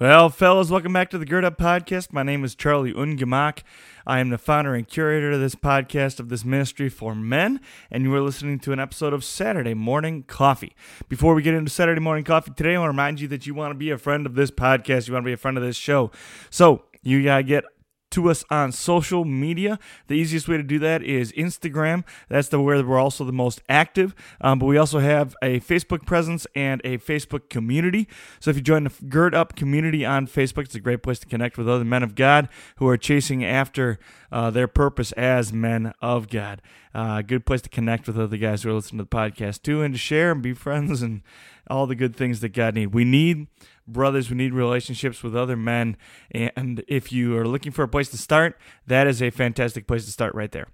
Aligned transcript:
Well, 0.00 0.30
fellas, 0.30 0.70
welcome 0.70 0.94
back 0.94 1.10
to 1.10 1.18
the 1.18 1.26
Gird 1.26 1.44
Up 1.44 1.58
Podcast. 1.58 2.10
My 2.10 2.22
name 2.22 2.42
is 2.42 2.54
Charlie 2.54 2.94
Ungemak. 2.94 3.58
I 4.06 4.20
am 4.20 4.30
the 4.30 4.38
founder 4.38 4.74
and 4.74 4.88
curator 4.88 5.32
of 5.32 5.40
this 5.40 5.54
podcast, 5.54 6.18
of 6.18 6.30
this 6.30 6.42
ministry 6.42 6.88
for 6.88 7.14
men, 7.14 7.60
and 7.90 8.02
you 8.02 8.14
are 8.14 8.22
listening 8.22 8.60
to 8.60 8.72
an 8.72 8.80
episode 8.80 9.12
of 9.12 9.24
Saturday 9.24 9.74
Morning 9.74 10.22
Coffee. 10.22 10.74
Before 11.10 11.34
we 11.34 11.42
get 11.42 11.52
into 11.52 11.70
Saturday 11.70 12.00
Morning 12.00 12.24
Coffee 12.24 12.50
today, 12.56 12.76
I 12.76 12.78
want 12.78 12.86
to 12.86 12.92
remind 12.92 13.20
you 13.20 13.28
that 13.28 13.46
you 13.46 13.52
want 13.52 13.72
to 13.72 13.78
be 13.78 13.90
a 13.90 13.98
friend 13.98 14.24
of 14.24 14.36
this 14.36 14.50
podcast, 14.50 15.06
you 15.06 15.12
want 15.12 15.24
to 15.24 15.28
be 15.28 15.34
a 15.34 15.36
friend 15.36 15.58
of 15.58 15.62
this 15.62 15.76
show. 15.76 16.10
So, 16.48 16.84
you 17.02 17.22
got 17.22 17.36
to 17.36 17.42
get 17.42 17.64
to 18.10 18.28
us 18.30 18.44
on 18.50 18.72
social 18.72 19.24
media. 19.24 19.78
The 20.06 20.14
easiest 20.14 20.48
way 20.48 20.56
to 20.56 20.62
do 20.62 20.78
that 20.80 21.02
is 21.02 21.32
Instagram. 21.32 22.04
That's 22.28 22.48
the 22.48 22.60
where 22.60 22.84
we're 22.84 22.98
also 22.98 23.24
the 23.24 23.32
most 23.32 23.62
active. 23.68 24.14
Um, 24.40 24.58
but 24.58 24.66
we 24.66 24.76
also 24.76 24.98
have 24.98 25.36
a 25.42 25.60
Facebook 25.60 26.06
presence 26.06 26.46
and 26.54 26.80
a 26.84 26.98
Facebook 26.98 27.48
community. 27.48 28.08
So 28.40 28.50
if 28.50 28.56
you 28.56 28.62
join 28.62 28.84
the 28.84 28.92
Gird 29.08 29.34
Up 29.34 29.56
community 29.56 30.04
on 30.04 30.26
Facebook, 30.26 30.64
it's 30.64 30.74
a 30.74 30.80
great 30.80 31.02
place 31.02 31.18
to 31.20 31.26
connect 31.26 31.58
with 31.58 31.68
other 31.68 31.84
men 31.84 32.02
of 32.02 32.14
God 32.14 32.48
who 32.76 32.88
are 32.88 32.96
chasing 32.96 33.44
after 33.44 33.98
uh, 34.32 34.50
their 34.50 34.68
purpose 34.68 35.12
as 35.12 35.52
men 35.52 35.92
of 36.00 36.28
God. 36.28 36.62
Uh, 36.94 37.22
good 37.22 37.46
place 37.46 37.62
to 37.62 37.68
connect 37.68 38.06
with 38.06 38.18
other 38.18 38.36
guys 38.36 38.62
who 38.62 38.70
are 38.70 38.74
listening 38.74 38.98
to 38.98 39.04
the 39.04 39.16
podcast 39.16 39.62
too, 39.62 39.82
and 39.82 39.94
to 39.94 39.98
share 39.98 40.32
and 40.32 40.42
be 40.42 40.52
friends 40.52 41.02
and 41.02 41.22
all 41.68 41.86
the 41.86 41.94
good 41.94 42.14
things 42.14 42.40
that 42.40 42.50
God 42.50 42.74
need. 42.74 42.88
We 42.88 43.04
need 43.04 43.48
brothers. 43.86 44.30
We 44.30 44.36
need 44.36 44.54
relationships 44.54 45.22
with 45.22 45.36
other 45.36 45.56
men. 45.56 45.96
And 46.30 46.82
if 46.88 47.12
you 47.12 47.36
are 47.36 47.46
looking 47.46 47.72
for 47.72 47.82
a 47.82 47.88
place 47.88 48.08
to 48.10 48.18
start, 48.18 48.58
that 48.86 49.06
is 49.06 49.20
a 49.22 49.30
fantastic 49.30 49.86
place 49.86 50.04
to 50.04 50.12
start 50.12 50.34
right 50.34 50.52
there. 50.52 50.68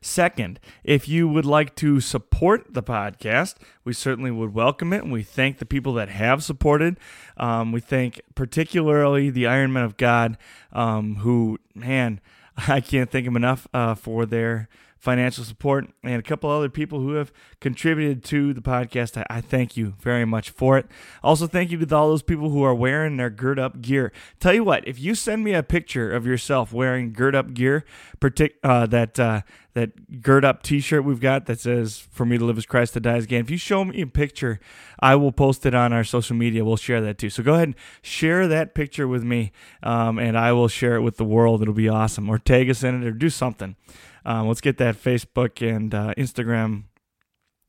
Second, 0.00 0.58
if 0.82 1.08
you 1.08 1.28
would 1.28 1.44
like 1.44 1.76
to 1.76 2.00
support 2.00 2.72
the 2.74 2.82
podcast, 2.82 3.56
we 3.84 3.92
certainly 3.92 4.30
would 4.30 4.54
welcome 4.54 4.92
it. 4.92 5.02
And 5.02 5.12
we 5.12 5.22
thank 5.22 5.58
the 5.58 5.66
people 5.66 5.94
that 5.94 6.08
have 6.08 6.42
supported. 6.42 6.98
Um, 7.36 7.70
we 7.70 7.80
thank 7.80 8.20
particularly 8.34 9.30
the 9.30 9.46
Iron 9.46 9.72
Men 9.72 9.84
of 9.84 9.96
God, 9.96 10.38
um, 10.72 11.16
who, 11.16 11.58
man, 11.74 12.20
I 12.68 12.80
can't 12.80 13.10
thank 13.10 13.26
them 13.26 13.36
enough 13.36 13.68
uh, 13.72 13.94
for 13.94 14.26
their 14.26 14.68
financial 15.00 15.42
support, 15.44 15.86
and 16.02 16.16
a 16.16 16.22
couple 16.22 16.50
other 16.50 16.68
people 16.68 17.00
who 17.00 17.14
have 17.14 17.32
contributed 17.58 18.22
to 18.22 18.52
the 18.52 18.60
podcast. 18.60 19.16
I, 19.16 19.38
I, 19.38 19.40
thank 19.40 19.74
you 19.74 19.94
very 19.98 20.26
much 20.26 20.50
for 20.50 20.76
it. 20.76 20.86
Also, 21.24 21.46
thank 21.46 21.70
you 21.70 21.78
to 21.78 21.96
all 21.96 22.10
those 22.10 22.22
people 22.22 22.50
who 22.50 22.62
are 22.62 22.74
wearing 22.74 23.16
their 23.16 23.30
Gird 23.30 23.58
Up 23.58 23.80
gear. 23.80 24.12
Tell 24.40 24.52
you 24.52 24.62
what, 24.62 24.86
if 24.86 25.00
you 25.00 25.14
send 25.14 25.42
me 25.42 25.54
a 25.54 25.62
picture 25.62 26.12
of 26.12 26.26
yourself 26.26 26.72
wearing 26.72 27.14
Gird 27.14 27.34
Up 27.34 27.54
gear, 27.54 27.86
partic- 28.20 28.56
uh, 28.62 28.84
that 28.86 29.18
uh, 29.18 29.40
that 29.72 30.20
Gird 30.20 30.44
Up 30.44 30.62
T-shirt 30.62 31.02
we've 31.02 31.20
got 31.20 31.46
that 31.46 31.60
says 31.60 31.98
"For 31.98 32.26
me 32.26 32.36
to 32.36 32.44
live 32.44 32.58
as 32.58 32.66
Christ, 32.66 32.92
to 32.92 33.00
die 33.00 33.16
as 33.16 33.24
gain." 33.24 33.40
If 33.40 33.50
you 33.50 33.56
show 33.56 33.86
me 33.86 34.02
a 34.02 34.06
picture, 34.06 34.60
I 35.00 35.16
will 35.16 35.32
post 35.32 35.64
it 35.64 35.74
on 35.74 35.94
our 35.94 36.04
social 36.04 36.36
media. 36.36 36.62
We'll 36.62 36.76
share 36.76 37.00
that 37.00 37.16
too. 37.16 37.30
So 37.30 37.42
go 37.42 37.54
ahead 37.54 37.68
and 37.68 37.76
share 38.02 38.46
that 38.48 38.74
picture 38.74 39.08
with 39.08 39.24
me, 39.24 39.52
um, 39.82 40.18
and 40.18 40.36
I 40.36 40.52
will 40.52 40.68
share 40.68 40.96
it 40.96 41.00
with 41.00 41.16
the 41.16 41.24
world. 41.24 41.62
It'll 41.62 41.72
be 41.72 41.88
awesome. 41.88 42.28
Or 42.28 42.38
tag 42.38 42.68
us 42.68 42.84
in 42.84 43.02
it, 43.02 43.06
or 43.06 43.12
do 43.12 43.30
something. 43.30 43.76
Um, 44.24 44.48
let's 44.48 44.60
get 44.60 44.78
that 44.78 44.96
Facebook 44.96 45.66
and 45.66 45.94
uh, 45.94 46.14
Instagram 46.16 46.84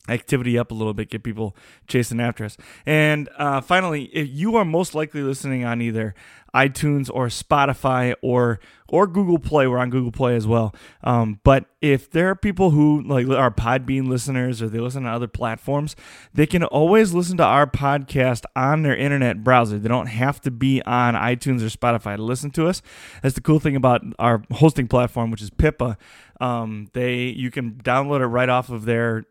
activity 0.09 0.57
up 0.57 0.71
a 0.71 0.73
little 0.73 0.93
bit, 0.93 1.09
get 1.09 1.23
people 1.23 1.55
chasing 1.87 2.19
after 2.19 2.45
us. 2.45 2.57
And 2.85 3.29
uh, 3.37 3.61
finally, 3.61 4.05
if 4.05 4.27
you 4.29 4.55
are 4.55 4.65
most 4.65 4.95
likely 4.95 5.21
listening 5.21 5.63
on 5.63 5.81
either 5.81 6.15
iTunes 6.53 7.09
or 7.13 7.27
Spotify 7.27 8.13
or 8.21 8.59
or 8.89 9.07
Google 9.07 9.39
Play, 9.39 9.67
we're 9.67 9.77
on 9.77 9.89
Google 9.89 10.11
Play 10.11 10.35
as 10.35 10.45
well. 10.45 10.75
Um, 11.01 11.39
but 11.45 11.65
if 11.79 12.11
there 12.11 12.29
are 12.29 12.35
people 12.35 12.71
who 12.71 13.01
like 13.03 13.25
are 13.29 13.49
Podbean 13.49 14.09
listeners 14.09 14.61
or 14.61 14.67
they 14.67 14.79
listen 14.79 15.03
to 15.03 15.09
other 15.09 15.27
platforms, 15.27 15.95
they 16.33 16.45
can 16.45 16.63
always 16.63 17.13
listen 17.13 17.37
to 17.37 17.43
our 17.43 17.65
podcast 17.65 18.43
on 18.53 18.81
their 18.81 18.95
internet 18.95 19.45
browser. 19.45 19.79
They 19.79 19.87
don't 19.87 20.07
have 20.07 20.41
to 20.41 20.51
be 20.51 20.81
on 20.83 21.13
iTunes 21.13 21.61
or 21.61 21.69
Spotify 21.75 22.17
to 22.17 22.23
listen 22.23 22.51
to 22.51 22.67
us. 22.67 22.81
That's 23.23 23.35
the 23.35 23.41
cool 23.41 23.61
thing 23.61 23.77
about 23.77 24.01
our 24.19 24.43
hosting 24.51 24.89
platform, 24.89 25.31
which 25.31 25.41
is 25.41 25.51
Pippa. 25.51 25.97
Um, 26.41 26.89
they 26.93 27.25
you 27.25 27.49
can 27.51 27.75
download 27.75 28.21
it 28.21 28.25
right 28.25 28.49
off 28.49 28.69
of 28.69 28.83
their 28.85 29.25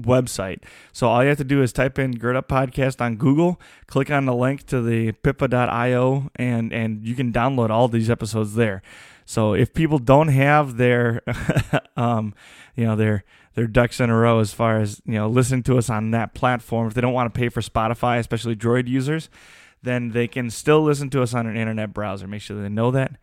website. 0.00 0.62
So 0.92 1.08
all 1.08 1.22
you 1.22 1.28
have 1.28 1.38
to 1.38 1.44
do 1.44 1.62
is 1.62 1.72
type 1.72 1.98
in 1.98 2.12
Gird 2.12 2.36
Up 2.36 2.48
Podcast 2.48 3.00
on 3.00 3.16
Google, 3.16 3.60
click 3.86 4.10
on 4.10 4.24
the 4.24 4.34
link 4.34 4.66
to 4.66 4.80
the 4.80 5.12
pippa.io, 5.12 6.30
and 6.36 6.72
and 6.72 7.06
you 7.06 7.14
can 7.14 7.32
download 7.32 7.70
all 7.70 7.88
these 7.88 8.10
episodes 8.10 8.54
there. 8.54 8.82
So 9.26 9.54
if 9.54 9.72
people 9.72 9.98
don't 9.98 10.28
have 10.28 10.76
their, 10.76 11.22
um, 11.96 12.34
you 12.76 12.84
know, 12.84 12.96
their 12.96 13.24
their 13.54 13.66
ducks 13.66 14.00
in 14.00 14.10
a 14.10 14.16
row 14.16 14.40
as 14.40 14.52
far 14.52 14.80
as 14.80 15.00
you 15.04 15.14
know 15.14 15.28
listening 15.28 15.62
to 15.64 15.78
us 15.78 15.88
on 15.88 16.10
that 16.10 16.34
platform, 16.34 16.88
if 16.88 16.94
they 16.94 17.00
don't 17.00 17.12
want 17.12 17.32
to 17.32 17.38
pay 17.38 17.48
for 17.48 17.60
Spotify, 17.60 18.18
especially 18.18 18.56
Droid 18.56 18.88
users, 18.88 19.28
then 19.82 20.10
they 20.10 20.28
can 20.28 20.50
still 20.50 20.82
listen 20.82 21.10
to 21.10 21.22
us 21.22 21.34
on 21.34 21.46
an 21.46 21.56
internet 21.56 21.92
browser. 21.92 22.26
Make 22.26 22.42
sure 22.42 22.60
they 22.60 22.68
know 22.68 22.90
that. 22.90 23.16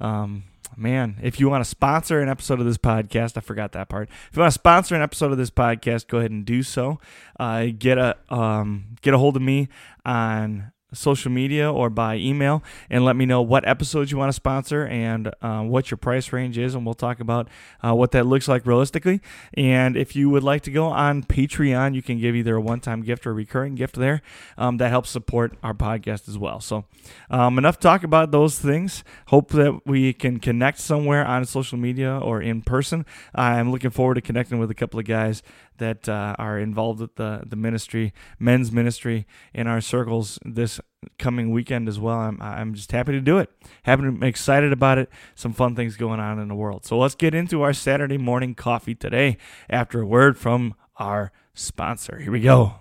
Um, 0.00 0.44
man, 0.76 1.18
if 1.22 1.40
you 1.40 1.48
want 1.48 1.64
to 1.64 1.68
sponsor 1.68 2.20
an 2.20 2.28
episode 2.28 2.60
of 2.60 2.66
this 2.66 2.78
podcast, 2.78 3.36
I 3.36 3.40
forgot 3.40 3.72
that 3.72 3.88
part. 3.88 4.08
If 4.30 4.36
you 4.36 4.40
want 4.40 4.52
to 4.52 4.58
sponsor 4.58 4.94
an 4.94 5.02
episode 5.02 5.32
of 5.32 5.38
this 5.38 5.50
podcast, 5.50 6.08
go 6.08 6.18
ahead 6.18 6.30
and 6.30 6.44
do 6.44 6.62
so. 6.62 7.00
Uh, 7.38 7.66
get 7.76 7.98
a 7.98 8.16
um, 8.28 8.96
get 9.02 9.14
a 9.14 9.18
hold 9.18 9.36
of 9.36 9.42
me 9.42 9.68
on 10.04 10.72
social 10.92 11.30
media 11.30 11.70
or 11.70 11.90
by 11.90 12.16
email 12.16 12.62
and 12.88 13.04
let 13.04 13.16
me 13.16 13.26
know 13.26 13.42
what 13.42 13.66
episodes 13.68 14.10
you 14.10 14.18
want 14.18 14.28
to 14.28 14.32
sponsor 14.32 14.86
and 14.86 15.32
uh, 15.42 15.60
what 15.60 15.90
your 15.90 15.98
price 15.98 16.32
range 16.32 16.56
is 16.56 16.74
and 16.74 16.84
we'll 16.84 16.94
talk 16.94 17.20
about 17.20 17.48
uh, 17.82 17.94
what 17.94 18.12
that 18.12 18.26
looks 18.26 18.48
like 18.48 18.66
realistically. 18.66 19.20
And 19.54 19.96
if 19.96 20.16
you 20.16 20.30
would 20.30 20.42
like 20.42 20.62
to 20.62 20.70
go 20.70 20.86
on 20.86 21.22
patreon 21.22 21.94
you 21.94 22.02
can 22.02 22.18
give 22.18 22.34
either 22.34 22.56
a 22.56 22.60
one-time 22.60 23.02
gift 23.02 23.26
or 23.26 23.30
a 23.30 23.34
recurring 23.34 23.74
gift 23.74 23.96
there 23.96 24.22
um, 24.56 24.78
that 24.78 24.88
helps 24.88 25.10
support 25.10 25.56
our 25.62 25.74
podcast 25.74 26.28
as 26.28 26.38
well. 26.38 26.60
So 26.60 26.84
um, 27.30 27.58
enough 27.58 27.78
talk 27.78 28.02
about 28.02 28.30
those 28.30 28.58
things. 28.58 29.04
Hope 29.26 29.50
that 29.50 29.80
we 29.86 30.12
can 30.12 30.38
connect 30.38 30.78
somewhere 30.78 31.26
on 31.26 31.44
social 31.44 31.78
media 31.78 32.18
or 32.18 32.40
in 32.40 32.62
person. 32.62 33.04
I'm 33.34 33.70
looking 33.70 33.90
forward 33.90 34.14
to 34.14 34.20
connecting 34.20 34.58
with 34.58 34.70
a 34.70 34.74
couple 34.74 34.98
of 34.98 35.06
guys 35.06 35.42
that 35.78 36.08
uh, 36.08 36.36
are 36.38 36.58
involved 36.58 37.00
with 37.00 37.16
the, 37.16 37.42
the 37.46 37.56
ministry, 37.56 38.12
men's 38.38 38.70
ministry 38.70 39.26
in 39.52 39.66
our 39.66 39.80
circles 39.80 40.38
this 40.44 40.80
coming 41.18 41.50
weekend 41.50 41.88
as 41.88 41.98
well. 41.98 42.18
I'm, 42.18 42.40
I'm 42.40 42.74
just 42.74 42.92
happy 42.92 43.12
to 43.12 43.20
do 43.20 43.38
it. 43.38 43.50
Happy 43.84 44.02
to, 44.02 44.26
excited 44.26 44.72
about 44.72 44.98
it. 44.98 45.08
Some 45.34 45.52
fun 45.52 45.74
things 45.74 45.96
going 45.96 46.20
on 46.20 46.38
in 46.38 46.48
the 46.48 46.54
world. 46.54 46.84
So 46.84 46.98
let's 46.98 47.14
get 47.14 47.34
into 47.34 47.62
our 47.62 47.72
Saturday 47.72 48.18
morning 48.18 48.54
coffee 48.54 48.94
today 48.94 49.38
after 49.68 50.02
a 50.02 50.06
word 50.06 50.36
from 50.36 50.74
our 50.96 51.32
sponsor. 51.54 52.18
Here 52.18 52.32
we 52.32 52.40
go. 52.40 52.74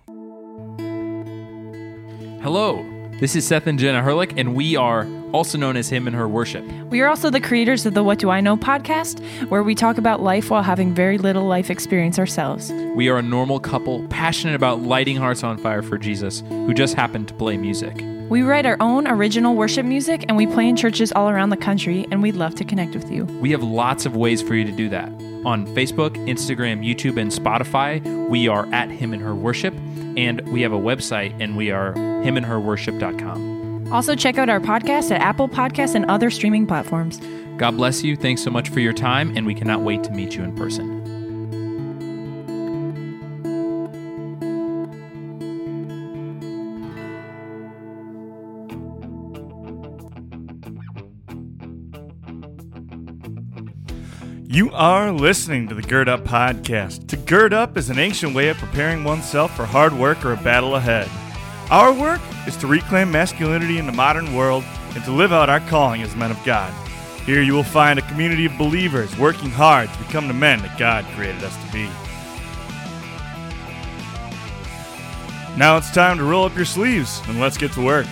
Hello. 2.41 2.85
This 3.19 3.35
is 3.35 3.47
Seth 3.47 3.65
and 3.65 3.79
Jenna 3.79 4.03
Herlick, 4.03 4.37
and 4.37 4.53
we 4.53 4.75
are 4.75 5.03
also 5.33 5.57
known 5.57 5.75
as 5.77 5.89
Him 5.89 6.07
and 6.07 6.15
Her 6.15 6.27
Worship. 6.27 6.65
We 6.89 7.01
are 7.01 7.07
also 7.07 7.29
the 7.29 7.39
creators 7.39 7.85
of 7.85 7.93
the 7.93 8.03
What 8.03 8.19
Do 8.19 8.29
I 8.29 8.41
Know 8.41 8.57
podcast, 8.57 9.19
where 9.49 9.63
we 9.63 9.75
talk 9.75 9.97
about 9.97 10.21
life 10.21 10.49
while 10.49 10.63
having 10.63 10.93
very 10.93 11.17
little 11.17 11.45
life 11.45 11.69
experience 11.69 12.17
ourselves. 12.19 12.71
We 12.95 13.09
are 13.09 13.17
a 13.17 13.21
normal 13.21 13.59
couple 13.59 14.05
passionate 14.09 14.55
about 14.55 14.81
lighting 14.81 15.17
hearts 15.17 15.43
on 15.43 15.57
fire 15.57 15.81
for 15.81 15.97
Jesus, 15.97 16.43
who 16.47 16.73
just 16.73 16.95
happen 16.95 17.25
to 17.25 17.33
play 17.33 17.57
music. 17.57 18.03
We 18.29 18.41
write 18.41 18.65
our 18.65 18.77
own 18.81 19.07
original 19.07 19.55
worship 19.55 19.85
music, 19.85 20.25
and 20.27 20.35
we 20.35 20.47
play 20.47 20.67
in 20.67 20.75
churches 20.75 21.13
all 21.13 21.29
around 21.29 21.49
the 21.49 21.57
country, 21.57 22.05
and 22.11 22.21
we'd 22.21 22.35
love 22.35 22.55
to 22.55 22.65
connect 22.65 22.93
with 22.93 23.09
you. 23.09 23.23
We 23.25 23.51
have 23.51 23.63
lots 23.63 24.05
of 24.05 24.17
ways 24.17 24.41
for 24.41 24.53
you 24.53 24.65
to 24.65 24.71
do 24.71 24.89
that. 24.89 25.07
On 25.45 25.65
Facebook, 25.67 26.11
Instagram, 26.27 26.85
YouTube, 26.85 27.17
and 27.17 27.31
Spotify, 27.31 28.27
we 28.27 28.49
are 28.49 28.67
at 28.73 28.89
Him 28.89 29.13
and 29.13 29.21
Her 29.21 29.33
Worship, 29.33 29.73
and 30.17 30.41
we 30.49 30.61
have 30.63 30.73
a 30.73 30.79
website, 30.79 31.33
and 31.39 31.55
we 31.55 31.71
are 31.71 31.93
himandherworship.com. 31.93 33.56
Also, 33.91 34.15
check 34.15 34.37
out 34.37 34.49
our 34.49 34.59
podcast 34.59 35.11
at 35.11 35.21
Apple 35.21 35.47
Podcasts 35.47 35.95
and 35.95 36.05
other 36.05 36.29
streaming 36.29 36.67
platforms. 36.67 37.19
God 37.57 37.77
bless 37.77 38.03
you. 38.03 38.15
Thanks 38.15 38.43
so 38.43 38.51
much 38.51 38.69
for 38.69 38.79
your 38.79 38.93
time, 38.93 39.35
and 39.35 39.45
we 39.45 39.55
cannot 39.55 39.81
wait 39.81 40.03
to 40.03 40.11
meet 40.11 40.35
you 40.35 40.43
in 40.43 40.55
person. 40.55 40.97
You 54.49 54.71
are 54.73 55.11
listening 55.11 55.67
to 55.67 55.75
the 55.75 55.81
Gird 55.81 56.09
Up 56.09 56.23
Podcast. 56.23 57.07
To 57.09 57.17
gird 57.17 57.53
up 57.53 57.77
is 57.77 57.89
an 57.89 57.99
ancient 57.99 58.33
way 58.33 58.49
of 58.49 58.57
preparing 58.57 59.03
oneself 59.03 59.55
for 59.55 59.65
hard 59.65 59.93
work 59.93 60.25
or 60.25 60.33
a 60.33 60.37
battle 60.37 60.75
ahead. 60.75 61.09
Our 61.69 61.91
work 61.91 62.21
is 62.47 62.55
to 62.57 62.67
reclaim 62.67 63.11
masculinity 63.11 63.77
in 63.77 63.85
the 63.85 63.91
modern 63.91 64.33
world 64.33 64.63
and 64.95 65.03
to 65.03 65.11
live 65.11 65.33
out 65.33 65.49
our 65.49 65.59
calling 65.59 66.01
as 66.01 66.15
men 66.15 66.31
of 66.31 66.41
God. 66.45 66.73
Here 67.25 67.41
you 67.41 67.53
will 67.53 67.63
find 67.63 67.99
a 67.99 68.07
community 68.07 68.45
of 68.45 68.57
believers 68.57 69.17
working 69.17 69.49
hard 69.49 69.91
to 69.91 69.99
become 69.99 70.29
the 70.29 70.33
men 70.33 70.61
that 70.61 70.79
God 70.79 71.03
created 71.13 71.43
us 71.43 71.57
to 71.65 71.73
be. 71.73 71.89
Now 75.57 75.75
it's 75.75 75.91
time 75.91 76.17
to 76.19 76.23
roll 76.23 76.45
up 76.45 76.55
your 76.55 76.63
sleeves 76.63 77.21
and 77.27 77.41
let's 77.41 77.57
get 77.57 77.73
to 77.73 77.83
work. 77.83 78.07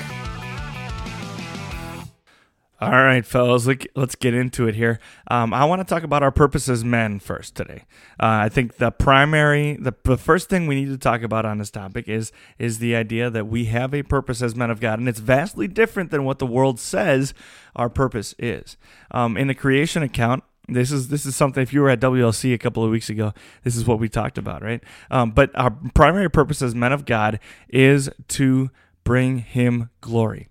All 2.85 3.03
right, 3.03 3.25
fellas, 3.25 3.67
let's 3.95 4.15
get 4.15 4.33
into 4.33 4.67
it 4.67 4.75
here. 4.75 4.99
Um, 5.29 5.53
I 5.53 5.65
want 5.65 5.79
to 5.79 5.85
talk 5.85 6.03
about 6.03 6.23
our 6.23 6.31
purpose 6.31 6.69
as 6.69 6.83
men 6.83 7.19
first 7.19 7.55
today. 7.55 7.83
Uh, 8.19 8.45
I 8.45 8.49
think 8.49 8.77
the 8.77 8.91
primary, 8.91 9.77
the, 9.79 9.93
the 10.03 10.17
first 10.17 10.49
thing 10.49 10.67
we 10.67 10.75
need 10.75 10.89
to 10.89 10.97
talk 10.97 11.21
about 11.21 11.45
on 11.45 11.57
this 11.57 11.71
topic 11.71 12.07
is 12.07 12.31
is 12.59 12.79
the 12.79 12.95
idea 12.95 13.29
that 13.29 13.47
we 13.47 13.65
have 13.65 13.93
a 13.93 14.03
purpose 14.03 14.41
as 14.41 14.55
men 14.55 14.69
of 14.69 14.79
God, 14.79 14.99
and 14.99 15.09
it's 15.09 15.19
vastly 15.19 15.67
different 15.67 16.11
than 16.11 16.23
what 16.23 16.39
the 16.39 16.45
world 16.45 16.79
says 16.79 17.33
our 17.75 17.89
purpose 17.89 18.35
is. 18.37 18.77
Um, 19.11 19.37
in 19.37 19.47
the 19.47 19.55
creation 19.55 20.03
account, 20.03 20.43
this 20.67 20.91
is 20.91 21.09
this 21.09 21.25
is 21.25 21.35
something. 21.35 21.61
If 21.61 21.73
you 21.73 21.81
were 21.81 21.89
at 21.89 21.99
WLC 21.99 22.53
a 22.53 22.57
couple 22.57 22.83
of 22.83 22.91
weeks 22.91 23.09
ago, 23.09 23.33
this 23.63 23.75
is 23.75 23.85
what 23.85 23.99
we 23.99 24.09
talked 24.09 24.37
about, 24.37 24.61
right? 24.61 24.83
Um, 25.11 25.31
but 25.31 25.51
our 25.55 25.71
primary 25.93 26.29
purpose 26.29 26.61
as 26.61 26.73
men 26.73 26.91
of 26.91 27.05
God 27.05 27.39
is 27.69 28.09
to 28.29 28.69
bring 29.03 29.39
Him 29.39 29.89
glory 30.01 30.49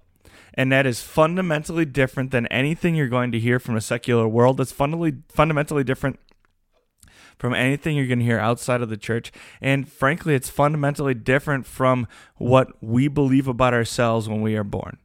and 0.55 0.73
that 0.73 0.87
is 0.87 1.03
fundamentally 1.03 1.85
different 1.85 2.31
than 2.31 2.47
anything 2.47 2.95
you're 2.95 3.09
going 3.09 3.33
to 3.33 3.39
hear 3.39 3.59
from 3.59 3.77
a 3.77 3.81
secular 3.81 4.27
world. 4.27 4.57
That's 4.57 4.73
fundamentally 4.73 5.23
fundamentally 5.29 5.85
different 5.85 6.19
from 7.39 7.55
anything 7.55 7.97
you're 7.97 8.07
going 8.07 8.21
to 8.21 8.25
hear 8.25 8.39
outside 8.39 8.81
of 8.81 8.89
the 8.89 8.97
church. 8.97 9.33
And 9.61 9.89
frankly, 9.89 10.35
it's 10.35 10.49
fundamentally 10.49 11.15
different 11.15 11.67
from 11.67 12.07
what 12.37 12.69
we 12.81 13.09
believe 13.09 13.49
about 13.49 13.75
ourselves 13.75 14.29
when 14.29 14.41
we 14.41 14.57
are 14.57 14.65
born. 14.65 14.99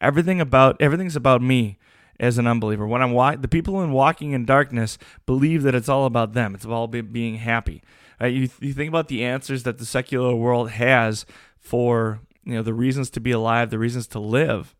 Everything 0.00 0.40
about 0.40 0.76
everything's 0.80 1.16
about 1.16 1.42
me 1.42 1.78
as 2.18 2.38
an 2.38 2.46
unbeliever. 2.46 2.86
When 2.86 3.02
I'm 3.02 3.12
wa- 3.12 3.36
the 3.36 3.48
people 3.48 3.82
in 3.82 3.92
walking 3.92 4.32
in 4.32 4.44
darkness 4.44 4.98
believe 5.26 5.62
that 5.62 5.74
it's 5.74 5.88
all 5.88 6.06
about 6.06 6.32
them. 6.32 6.54
It's 6.54 6.64
all 6.66 6.84
about 6.84 7.12
being 7.12 7.36
happy. 7.36 7.82
You, 8.20 8.48
you 8.60 8.72
think 8.72 8.88
about 8.88 9.08
the 9.08 9.24
answers 9.24 9.64
that 9.64 9.78
the 9.78 9.84
secular 9.84 10.34
world 10.34 10.70
has 10.70 11.26
for 11.58 12.20
you 12.44 12.54
know 12.54 12.62
the 12.62 12.74
reasons 12.74 13.10
to 13.10 13.20
be 13.20 13.32
alive, 13.32 13.70
the 13.70 13.78
reasons 13.78 14.06
to 14.08 14.18
live. 14.18 14.74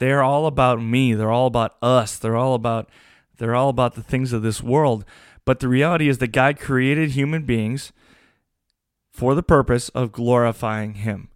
They're 0.00 0.22
all 0.22 0.46
about 0.46 0.80
me. 0.80 1.12
They're 1.12 1.30
all 1.30 1.46
about 1.46 1.76
us. 1.82 2.16
They're 2.16 2.36
all 2.36 2.54
about 2.54 2.88
they're 3.36 3.54
all 3.54 3.68
about 3.68 3.94
the 3.94 4.02
things 4.02 4.32
of 4.32 4.42
this 4.42 4.62
world. 4.62 5.04
But 5.44 5.60
the 5.60 5.68
reality 5.68 6.08
is 6.08 6.18
that 6.18 6.32
God 6.32 6.58
created 6.58 7.10
human 7.10 7.44
beings 7.44 7.92
for 9.10 9.34
the 9.34 9.42
purpose 9.42 9.90
of 9.90 10.12
glorifying 10.12 10.94
him. 10.94 11.28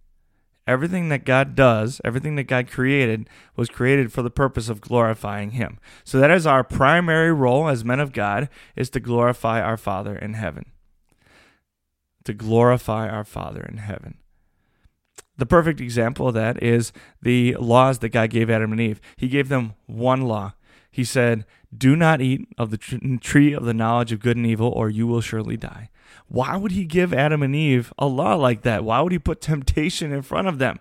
Everything 0.67 1.09
that 1.09 1.25
God 1.25 1.53
does, 1.53 2.01
everything 2.03 2.35
that 2.37 2.45
God 2.45 2.67
created 2.67 3.29
was 3.55 3.69
created 3.69 4.11
for 4.11 4.23
the 4.23 4.31
purpose 4.31 4.67
of 4.67 4.81
glorifying 4.81 5.51
him. 5.51 5.77
So 6.03 6.19
that 6.19 6.31
is 6.31 6.47
our 6.47 6.63
primary 6.63 7.31
role 7.31 7.67
as 7.67 7.85
men 7.85 7.99
of 7.99 8.13
God 8.13 8.49
is 8.75 8.89
to 8.91 8.99
glorify 8.99 9.61
our 9.61 9.77
Father 9.77 10.15
in 10.15 10.33
heaven. 10.33 10.65
To 12.23 12.33
glorify 12.33 13.07
our 13.09 13.23
Father 13.23 13.61
in 13.61 13.77
heaven. 13.77 14.17
The 15.37 15.45
perfect 15.45 15.81
example 15.81 16.27
of 16.29 16.33
that 16.33 16.61
is 16.63 16.93
the 17.21 17.55
laws 17.55 17.99
that 17.99 18.09
God 18.09 18.29
gave 18.29 18.49
Adam 18.49 18.71
and 18.71 18.81
Eve. 18.81 19.01
He 19.17 19.27
gave 19.27 19.49
them 19.49 19.73
one 19.85 20.21
law. 20.21 20.53
He 20.89 21.03
said, 21.03 21.45
Do 21.77 21.95
not 21.95 22.21
eat 22.21 22.47
of 22.57 22.71
the 22.71 22.77
tree 23.21 23.53
of 23.53 23.65
the 23.65 23.73
knowledge 23.73 24.13
of 24.13 24.21
good 24.21 24.37
and 24.37 24.45
evil, 24.45 24.69
or 24.69 24.89
you 24.89 25.07
will 25.07 25.21
surely 25.21 25.57
die. 25.57 25.89
Why 26.27 26.55
would 26.55 26.71
he 26.71 26.85
give 26.85 27.13
Adam 27.13 27.43
and 27.43 27.55
Eve 27.55 27.93
a 27.97 28.07
law 28.07 28.35
like 28.35 28.61
that? 28.61 28.83
Why 28.83 29.01
would 29.01 29.11
he 29.11 29.19
put 29.19 29.41
temptation 29.41 30.13
in 30.13 30.21
front 30.21 30.47
of 30.47 30.57
them? 30.57 30.79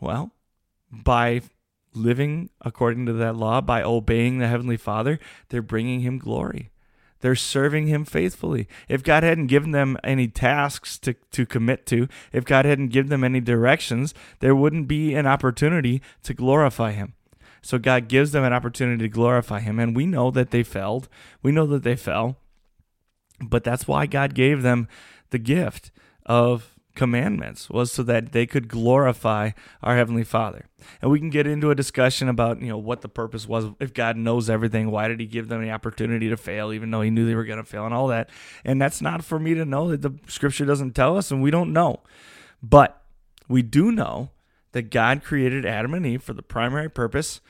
Well, 0.00 0.30
by 0.92 1.42
living 1.92 2.50
according 2.60 3.06
to 3.06 3.12
that 3.14 3.36
law, 3.36 3.60
by 3.60 3.82
obeying 3.82 4.38
the 4.38 4.46
Heavenly 4.46 4.76
Father, 4.76 5.18
they're 5.48 5.60
bringing 5.60 6.00
him 6.00 6.18
glory. 6.18 6.70
They're 7.20 7.34
serving 7.34 7.86
him 7.86 8.04
faithfully. 8.04 8.66
If 8.88 9.02
God 9.02 9.22
hadn't 9.22 9.48
given 9.48 9.72
them 9.72 9.96
any 10.02 10.28
tasks 10.28 10.98
to, 11.00 11.14
to 11.32 11.46
commit 11.46 11.86
to, 11.86 12.08
if 12.32 12.44
God 12.44 12.64
hadn't 12.64 12.88
given 12.88 13.10
them 13.10 13.24
any 13.24 13.40
directions, 13.40 14.14
there 14.40 14.54
wouldn't 14.54 14.88
be 14.88 15.14
an 15.14 15.26
opportunity 15.26 16.02
to 16.22 16.34
glorify 16.34 16.92
him. 16.92 17.14
So 17.62 17.78
God 17.78 18.08
gives 18.08 18.32
them 18.32 18.44
an 18.44 18.52
opportunity 18.52 19.04
to 19.04 19.08
glorify 19.08 19.60
him. 19.60 19.78
And 19.78 19.94
we 19.94 20.06
know 20.06 20.30
that 20.30 20.50
they 20.50 20.62
failed. 20.62 21.08
We 21.42 21.52
know 21.52 21.66
that 21.66 21.82
they 21.82 21.96
fell. 21.96 22.36
But 23.40 23.64
that's 23.64 23.86
why 23.86 24.06
God 24.06 24.34
gave 24.34 24.62
them 24.62 24.88
the 25.30 25.38
gift 25.38 25.90
of 26.26 26.74
commandments 27.00 27.70
was 27.70 27.90
so 27.90 28.02
that 28.02 28.32
they 28.32 28.44
could 28.44 28.68
glorify 28.68 29.52
our 29.82 29.96
heavenly 29.96 30.22
father. 30.22 30.66
And 31.00 31.10
we 31.10 31.18
can 31.18 31.30
get 31.30 31.46
into 31.46 31.70
a 31.70 31.74
discussion 31.74 32.28
about 32.28 32.60
you 32.60 32.68
know 32.68 32.76
what 32.76 33.00
the 33.00 33.08
purpose 33.08 33.48
was. 33.48 33.68
If 33.80 33.94
god 33.94 34.18
knows 34.18 34.50
everything 34.50 34.90
why 34.90 35.08
did 35.08 35.18
he 35.18 35.24
give 35.24 35.48
them 35.48 35.62
the 35.62 35.70
opportunity 35.70 36.28
to 36.28 36.36
fail 36.36 36.74
even 36.74 36.90
though 36.90 37.00
he 37.00 37.08
knew 37.08 37.24
they 37.24 37.34
were 37.34 37.46
going 37.46 37.56
to 37.56 37.64
fail 37.64 37.86
and 37.86 37.94
all 37.94 38.08
that? 38.08 38.28
And 38.66 38.82
that's 38.82 39.00
not 39.00 39.24
for 39.24 39.38
me 39.38 39.54
to 39.54 39.64
know. 39.64 39.88
That 39.88 40.02
the 40.02 40.12
scripture 40.30 40.66
doesn't 40.66 40.94
tell 40.94 41.16
us 41.16 41.30
and 41.30 41.42
we 41.42 41.50
don't 41.50 41.72
know. 41.72 42.00
But 42.62 43.02
we 43.48 43.62
do 43.62 43.90
know 43.90 44.28
that 44.72 44.90
god 44.90 45.24
created 45.24 45.64
adam 45.64 45.94
and 45.94 46.04
eve 46.04 46.22
for 46.22 46.34
the 46.34 46.42
primary 46.42 46.90
purpose 46.90 47.40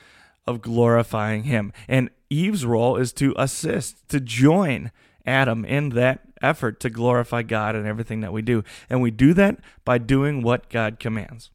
of 0.47 0.61
glorifying 0.61 1.43
him. 1.43 1.73
And 1.89 2.09
eve's 2.29 2.65
role 2.65 2.95
is 2.95 3.11
to 3.13 3.35
assist 3.37 4.07
to 4.07 4.21
join 4.21 4.91
adam 5.25 5.65
in 5.65 5.89
that 5.89 6.21
effort 6.41 6.79
to 6.81 6.89
glorify 6.89 7.43
God 7.43 7.75
in 7.75 7.85
everything 7.85 8.21
that 8.21 8.33
we 8.33 8.41
do. 8.41 8.63
And 8.89 9.01
we 9.01 9.11
do 9.11 9.33
that 9.35 9.59
by 9.85 9.97
doing 9.97 10.41
what 10.41 10.69
God 10.69 10.99
commands. 10.99 11.49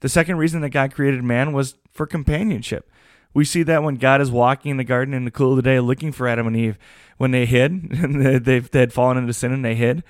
The 0.00 0.08
second 0.08 0.36
reason 0.36 0.60
that 0.62 0.70
God 0.70 0.92
created 0.94 1.22
man 1.22 1.52
was 1.52 1.76
for 1.92 2.06
companionship. 2.06 2.90
We 3.34 3.44
see 3.44 3.62
that 3.62 3.82
when 3.82 3.96
God 3.96 4.20
is 4.20 4.30
walking 4.30 4.72
in 4.72 4.76
the 4.76 4.84
garden 4.84 5.14
in 5.14 5.24
the 5.24 5.30
cool 5.30 5.50
of 5.50 5.56
the 5.56 5.62
day 5.62 5.80
looking 5.80 6.12
for 6.12 6.28
Adam 6.28 6.46
and 6.46 6.56
Eve, 6.56 6.78
when 7.16 7.30
they 7.30 7.46
hid, 7.46 7.72
and 7.92 8.44
they, 8.44 8.60
they 8.60 8.78
had 8.78 8.92
fallen 8.92 9.16
into 9.16 9.32
sin 9.32 9.52
and 9.52 9.64
they 9.64 9.74
hid, 9.74 10.02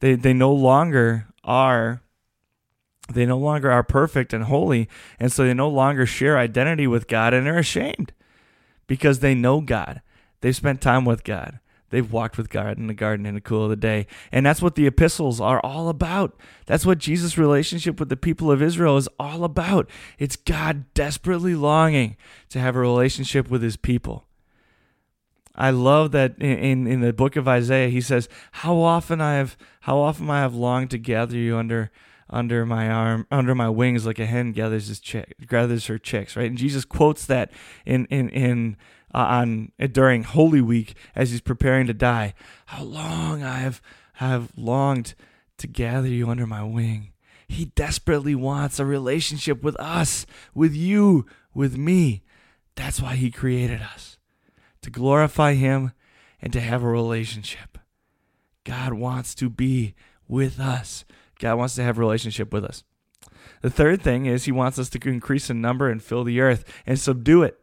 they, 0.00 0.14
they 0.14 0.32
no 0.32 0.52
longer 0.52 1.26
are 1.44 2.02
they 3.12 3.24
no 3.24 3.38
longer 3.38 3.70
are 3.70 3.84
perfect 3.84 4.32
and 4.32 4.44
holy 4.44 4.88
and 5.20 5.30
so 5.30 5.44
they 5.44 5.54
no 5.54 5.68
longer 5.68 6.04
share 6.04 6.36
identity 6.36 6.88
with 6.88 7.06
god 7.06 7.32
and 7.32 7.46
they're 7.46 7.56
ashamed 7.56 8.12
because 8.88 9.20
they 9.20 9.32
know 9.32 9.60
god 9.60 10.02
they've 10.40 10.56
spent 10.56 10.80
time 10.80 11.04
with 11.04 11.22
god 11.22 11.60
They've 11.90 12.10
walked 12.10 12.36
with 12.36 12.50
God 12.50 12.78
in 12.78 12.86
the 12.86 12.94
garden 12.94 13.26
in 13.26 13.34
the 13.34 13.40
cool 13.40 13.64
of 13.64 13.70
the 13.70 13.76
day. 13.76 14.06
And 14.32 14.44
that's 14.44 14.60
what 14.60 14.74
the 14.74 14.86
epistles 14.86 15.40
are 15.40 15.60
all 15.60 15.88
about. 15.88 16.36
That's 16.66 16.84
what 16.84 16.98
Jesus' 16.98 17.38
relationship 17.38 18.00
with 18.00 18.08
the 18.08 18.16
people 18.16 18.50
of 18.50 18.60
Israel 18.60 18.96
is 18.96 19.08
all 19.18 19.44
about. 19.44 19.88
It's 20.18 20.36
God 20.36 20.92
desperately 20.94 21.54
longing 21.54 22.16
to 22.50 22.58
have 22.58 22.76
a 22.76 22.80
relationship 22.80 23.48
with 23.48 23.62
his 23.62 23.76
people. 23.76 24.26
I 25.54 25.70
love 25.70 26.12
that 26.12 26.36
in, 26.38 26.86
in, 26.86 27.00
the 27.00 27.14
book 27.14 27.34
of 27.34 27.48
Isaiah, 27.48 27.88
he 27.88 28.02
says, 28.02 28.28
How 28.52 28.76
often 28.76 29.22
I 29.22 29.34
have 29.34 29.56
how 29.80 29.98
often 29.98 30.28
I 30.28 30.40
have 30.40 30.54
longed 30.54 30.90
to 30.90 30.98
gather 30.98 31.36
you 31.36 31.56
under 31.56 31.90
under 32.28 32.66
my 32.66 32.90
arm 32.90 33.26
under 33.30 33.54
my 33.54 33.68
wings 33.68 34.04
like 34.04 34.18
a 34.18 34.26
hen 34.26 34.52
gathers 34.52 34.88
his 34.88 35.00
chick 35.00 35.34
gathers 35.46 35.86
her 35.86 35.98
chicks, 35.98 36.36
right? 36.36 36.48
And 36.48 36.58
Jesus 36.58 36.84
quotes 36.84 37.24
that 37.26 37.50
in 37.86 38.04
in 38.06 38.28
in 38.30 38.76
uh, 39.16 39.20
on 39.20 39.72
uh, 39.80 39.86
during 39.86 40.22
Holy 40.22 40.60
Week 40.60 40.94
as 41.14 41.30
he's 41.30 41.40
preparing 41.40 41.86
to 41.86 41.94
die. 41.94 42.34
How 42.66 42.84
long 42.84 43.42
I 43.42 43.58
have 43.60 43.80
have 44.14 44.50
longed 44.56 45.14
to 45.58 45.66
gather 45.66 46.08
you 46.08 46.28
under 46.28 46.46
my 46.46 46.62
wing. 46.62 47.12
He 47.48 47.66
desperately 47.66 48.34
wants 48.34 48.78
a 48.78 48.84
relationship 48.84 49.62
with 49.62 49.76
us, 49.76 50.26
with 50.54 50.74
you, 50.74 51.26
with 51.54 51.76
me. 51.76 52.22
That's 52.74 53.00
why 53.00 53.14
he 53.14 53.30
created 53.30 53.80
us 53.80 54.18
to 54.82 54.90
glorify 54.90 55.54
him 55.54 55.92
and 56.40 56.52
to 56.52 56.60
have 56.60 56.82
a 56.82 56.88
relationship. 56.88 57.78
God 58.64 58.94
wants 58.94 59.34
to 59.36 59.48
be 59.48 59.94
with 60.28 60.58
us. 60.60 61.04
God 61.38 61.56
wants 61.56 61.74
to 61.76 61.82
have 61.82 61.98
a 61.98 62.00
relationship 62.00 62.52
with 62.52 62.64
us. 62.64 62.84
The 63.62 63.70
third 63.70 64.02
thing 64.02 64.26
is 64.26 64.44
he 64.44 64.52
wants 64.52 64.78
us 64.78 64.90
to 64.90 65.08
increase 65.08 65.48
in 65.48 65.60
number 65.60 65.88
and 65.88 66.02
fill 66.02 66.24
the 66.24 66.40
earth 66.40 66.64
and 66.86 66.98
subdue 66.98 67.42
it. 67.42 67.58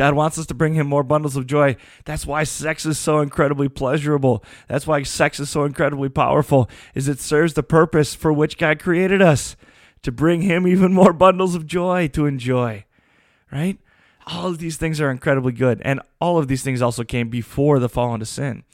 God 0.00 0.14
wants 0.14 0.38
us 0.38 0.46
to 0.46 0.54
bring 0.54 0.72
him 0.72 0.86
more 0.86 1.02
bundles 1.02 1.36
of 1.36 1.46
joy. 1.46 1.76
That's 2.06 2.24
why 2.24 2.44
sex 2.44 2.86
is 2.86 2.98
so 2.98 3.20
incredibly 3.20 3.68
pleasurable. 3.68 4.42
That's 4.66 4.86
why 4.86 5.02
sex 5.02 5.38
is 5.38 5.50
so 5.50 5.64
incredibly 5.64 6.08
powerful 6.08 6.70
is 6.94 7.06
it 7.06 7.20
serves 7.20 7.52
the 7.52 7.62
purpose 7.62 8.14
for 8.14 8.32
which 8.32 8.56
God 8.56 8.80
created 8.80 9.20
us 9.20 9.56
to 10.00 10.10
bring 10.10 10.40
him 10.40 10.66
even 10.66 10.94
more 10.94 11.12
bundles 11.12 11.54
of 11.54 11.66
joy 11.66 12.08
to 12.14 12.24
enjoy. 12.24 12.86
Right? 13.52 13.78
All 14.26 14.46
of 14.46 14.56
these 14.56 14.78
things 14.78 15.02
are 15.02 15.10
incredibly 15.10 15.52
good 15.52 15.82
and 15.84 16.00
all 16.18 16.38
of 16.38 16.48
these 16.48 16.62
things 16.62 16.80
also 16.80 17.04
came 17.04 17.28
before 17.28 17.78
the 17.78 17.90
fall 17.90 18.14
into 18.14 18.24
sin 18.24 18.64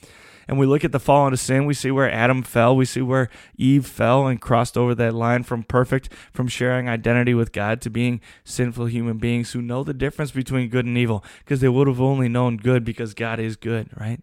and 0.48 0.58
we 0.58 0.66
look 0.66 0.84
at 0.84 0.92
the 0.92 1.00
fall 1.00 1.26
into 1.26 1.36
sin, 1.36 1.66
we 1.66 1.74
see 1.74 1.90
where 1.90 2.10
Adam 2.10 2.42
fell, 2.42 2.76
we 2.76 2.84
see 2.84 3.02
where 3.02 3.28
Eve 3.56 3.86
fell 3.86 4.26
and 4.26 4.40
crossed 4.40 4.76
over 4.76 4.94
that 4.94 5.14
line 5.14 5.42
from 5.42 5.64
perfect, 5.64 6.12
from 6.32 6.46
sharing 6.46 6.88
identity 6.88 7.34
with 7.34 7.52
God 7.52 7.80
to 7.80 7.90
being 7.90 8.20
sinful 8.44 8.86
human 8.86 9.18
beings 9.18 9.52
who 9.52 9.62
know 9.62 9.82
the 9.82 9.94
difference 9.94 10.30
between 10.30 10.68
good 10.68 10.86
and 10.86 10.96
evil 10.96 11.24
because 11.40 11.60
they 11.60 11.68
would 11.68 11.88
have 11.88 12.00
only 12.00 12.28
known 12.28 12.56
good 12.56 12.84
because 12.84 13.14
God 13.14 13.40
is 13.40 13.56
good, 13.56 13.90
right? 13.98 14.20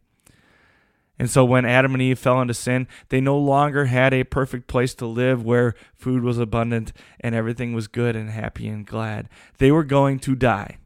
And 1.19 1.29
so 1.29 1.45
when 1.45 1.65
Adam 1.65 1.93
and 1.93 2.01
Eve 2.01 2.17
fell 2.17 2.41
into 2.41 2.53
sin, 2.53 2.87
they 3.09 3.21
no 3.21 3.37
longer 3.37 3.85
had 3.85 4.13
a 4.13 4.23
perfect 4.23 4.67
place 4.67 4.95
to 4.95 5.05
live 5.05 5.43
where 5.43 5.75
food 5.93 6.23
was 6.23 6.39
abundant 6.39 6.91
and 7.19 7.35
everything 7.35 7.73
was 7.73 7.87
good 7.87 8.15
and 8.15 8.29
happy 8.29 8.67
and 8.67 8.85
glad. 8.85 9.29
They 9.57 9.71
were 9.71 9.83
going 9.83 10.19
to 10.19 10.35
die. 10.35 10.77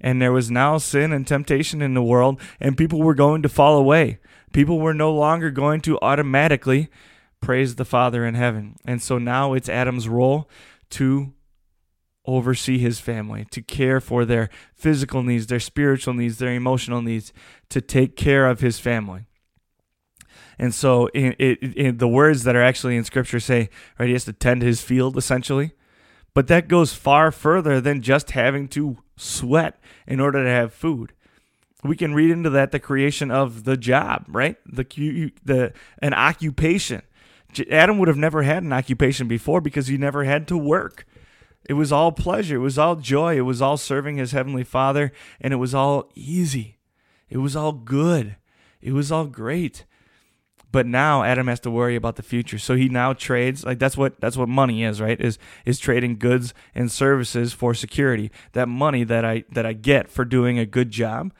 And 0.00 0.20
there 0.22 0.32
was 0.32 0.50
now 0.50 0.78
sin 0.78 1.12
and 1.12 1.26
temptation 1.26 1.82
in 1.82 1.94
the 1.94 2.02
world, 2.02 2.40
and 2.60 2.76
people 2.76 3.00
were 3.00 3.14
going 3.14 3.42
to 3.42 3.48
fall 3.48 3.76
away 3.76 4.20
people 4.52 4.78
were 4.78 4.94
no 4.94 5.12
longer 5.12 5.50
going 5.50 5.80
to 5.82 5.98
automatically 6.00 6.88
praise 7.40 7.76
the 7.76 7.84
Father 7.84 8.26
in 8.26 8.34
heaven. 8.34 8.76
And 8.84 9.00
so 9.02 9.18
now 9.18 9.52
it's 9.54 9.68
Adam's 9.68 10.08
role 10.08 10.48
to 10.90 11.32
oversee 12.26 12.78
his 12.78 13.00
family, 13.00 13.46
to 13.50 13.62
care 13.62 14.00
for 14.00 14.24
their 14.24 14.50
physical 14.74 15.22
needs, 15.22 15.46
their 15.46 15.60
spiritual 15.60 16.14
needs, 16.14 16.38
their 16.38 16.52
emotional 16.52 17.00
needs, 17.00 17.32
to 17.70 17.80
take 17.80 18.16
care 18.16 18.46
of 18.46 18.60
his 18.60 18.78
family. 18.78 19.26
And 20.58 20.74
so, 20.74 21.06
in, 21.08 21.32
in, 21.34 21.72
in 21.72 21.98
the 21.98 22.08
words 22.08 22.42
that 22.42 22.56
are 22.56 22.62
actually 22.62 22.96
in 22.96 23.04
Scripture 23.04 23.40
say, 23.40 23.70
right, 23.98 24.06
he 24.06 24.12
has 24.12 24.24
to 24.24 24.32
tend 24.32 24.62
his 24.62 24.82
field 24.82 25.16
essentially. 25.16 25.72
But 26.34 26.48
that 26.48 26.68
goes 26.68 26.92
far 26.92 27.32
further 27.32 27.80
than 27.80 28.02
just 28.02 28.32
having 28.32 28.68
to 28.68 28.98
sweat 29.16 29.80
in 30.06 30.20
order 30.20 30.44
to 30.44 30.50
have 30.50 30.72
food. 30.72 31.12
We 31.84 31.96
can 31.96 32.14
read 32.14 32.30
into 32.30 32.50
that 32.50 32.72
the 32.72 32.80
creation 32.80 33.30
of 33.30 33.64
the 33.64 33.76
job, 33.76 34.24
right? 34.28 34.56
The 34.66 35.32
the 35.44 35.72
an 36.02 36.14
occupation. 36.14 37.02
Adam 37.70 37.98
would 37.98 38.08
have 38.08 38.16
never 38.16 38.42
had 38.42 38.62
an 38.62 38.72
occupation 38.72 39.28
before 39.28 39.60
because 39.60 39.86
he 39.86 39.96
never 39.96 40.24
had 40.24 40.46
to 40.48 40.58
work. 40.58 41.06
It 41.68 41.74
was 41.74 41.92
all 41.92 42.12
pleasure. 42.12 42.56
It 42.56 42.60
was 42.60 42.78
all 42.78 42.96
joy. 42.96 43.36
It 43.36 43.42
was 43.42 43.62
all 43.62 43.76
serving 43.76 44.16
his 44.16 44.32
heavenly 44.32 44.64
Father, 44.64 45.12
and 45.40 45.52
it 45.52 45.56
was 45.56 45.74
all 45.74 46.10
easy. 46.14 46.78
It 47.28 47.38
was 47.38 47.54
all 47.54 47.72
good. 47.72 48.36
It 48.80 48.92
was 48.92 49.12
all 49.12 49.26
great. 49.26 49.84
But 50.70 50.86
now 50.86 51.22
Adam 51.22 51.46
has 51.46 51.60
to 51.60 51.70
worry 51.70 51.96
about 51.96 52.16
the 52.16 52.22
future. 52.22 52.58
So 52.58 52.74
he 52.74 52.88
now 52.88 53.12
trades 53.14 53.64
like 53.64 53.78
that's 53.78 53.96
what 53.96 54.20
that's 54.20 54.36
what 54.36 54.48
money 54.48 54.84
is, 54.84 55.00
right? 55.00 55.18
Is 55.18 55.38
is 55.64 55.78
trading 55.78 56.18
goods 56.18 56.52
and 56.74 56.92
services 56.92 57.54
for 57.54 57.72
security. 57.72 58.30
That 58.52 58.68
money 58.68 59.04
that 59.04 59.24
I 59.24 59.44
that 59.50 59.64
I 59.64 59.72
get 59.72 60.10
for 60.10 60.24
doing 60.26 60.58
a 60.58 60.66
good 60.66 60.90
job, 60.90 61.32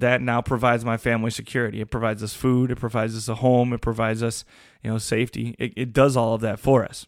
that 0.00 0.20
now 0.20 0.42
provides 0.42 0.84
my 0.84 0.96
family 0.96 1.30
security. 1.30 1.80
It 1.80 1.90
provides 1.90 2.22
us 2.22 2.34
food, 2.34 2.70
it 2.70 2.76
provides 2.76 3.16
us 3.16 3.28
a 3.28 3.36
home, 3.36 3.72
it 3.72 3.80
provides 3.80 4.22
us, 4.22 4.44
you 4.82 4.90
know, 4.90 4.98
safety. 4.98 5.54
It, 5.58 5.72
it 5.76 5.92
does 5.92 6.16
all 6.16 6.34
of 6.34 6.40
that 6.42 6.58
for 6.58 6.84
us. 6.84 7.06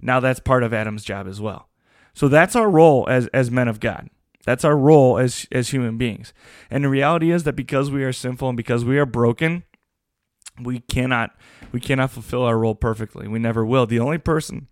Now 0.00 0.20
that's 0.20 0.40
part 0.40 0.62
of 0.62 0.74
Adam's 0.74 1.04
job 1.04 1.26
as 1.26 1.40
well. 1.40 1.68
So 2.12 2.28
that's 2.28 2.54
our 2.54 2.68
role 2.68 3.06
as 3.08 3.26
as 3.28 3.50
men 3.50 3.68
of 3.68 3.80
God. 3.80 4.08
That's 4.44 4.64
our 4.64 4.76
role 4.76 5.18
as 5.18 5.46
as 5.50 5.70
human 5.70 5.96
beings. 5.98 6.32
And 6.70 6.84
the 6.84 6.88
reality 6.88 7.30
is 7.30 7.44
that 7.44 7.54
because 7.54 7.90
we 7.90 8.04
are 8.04 8.12
sinful 8.12 8.48
and 8.48 8.56
because 8.56 8.84
we 8.84 8.98
are 8.98 9.06
broken, 9.06 9.64
we 10.60 10.80
cannot 10.80 11.34
we 11.72 11.80
cannot 11.80 12.10
fulfill 12.10 12.42
our 12.42 12.58
role 12.58 12.74
perfectly. 12.74 13.26
We 13.26 13.38
never 13.38 13.64
will. 13.64 13.86
The 13.86 14.00
only 14.00 14.18
person 14.18 14.68